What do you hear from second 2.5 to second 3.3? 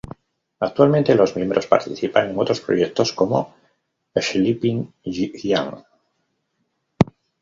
proyectos